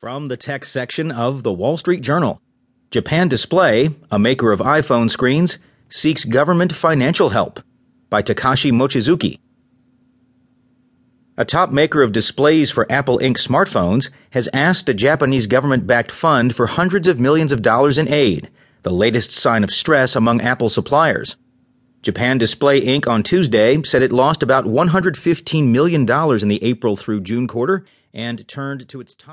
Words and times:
From 0.00 0.28
the 0.28 0.36
tech 0.36 0.64
section 0.64 1.10
of 1.10 1.42
the 1.42 1.52
Wall 1.52 1.76
Street 1.76 2.02
Journal 2.02 2.40
Japan 2.92 3.26
Display, 3.26 3.90
a 4.12 4.18
maker 4.20 4.52
of 4.52 4.60
iPhone 4.60 5.10
screens, 5.10 5.58
seeks 5.88 6.24
government 6.24 6.72
financial 6.72 7.30
help 7.30 7.58
by 8.08 8.22
Takashi 8.22 8.70
Mochizuki. 8.70 9.40
A 11.36 11.44
top 11.44 11.72
maker 11.72 12.02
of 12.02 12.12
displays 12.12 12.70
for 12.70 12.86
Apple 12.88 13.18
Inc. 13.18 13.38
smartphones 13.44 14.08
has 14.30 14.48
asked 14.52 14.88
a 14.88 14.94
Japanese 14.94 15.48
government 15.48 15.84
backed 15.84 16.12
fund 16.12 16.54
for 16.54 16.68
hundreds 16.68 17.08
of 17.08 17.18
millions 17.18 17.50
of 17.50 17.60
dollars 17.60 17.98
in 17.98 18.06
aid, 18.06 18.48
the 18.84 18.92
latest 18.92 19.32
sign 19.32 19.64
of 19.64 19.72
stress 19.72 20.14
among 20.14 20.40
Apple 20.40 20.68
suppliers. 20.68 21.36
Japan 22.02 22.38
Display 22.38 22.82
Inc. 22.82 23.08
on 23.08 23.24
Tuesday 23.24 23.82
said 23.82 24.02
it 24.02 24.12
lost 24.12 24.44
about 24.44 24.64
$115 24.64 25.66
million 25.66 26.02
in 26.02 26.48
the 26.48 26.62
April 26.62 26.96
through 26.96 27.22
June 27.22 27.48
quarter 27.48 27.84
and 28.14 28.46
turned 28.46 28.88
to 28.88 29.00
its 29.00 29.16
top. 29.16 29.26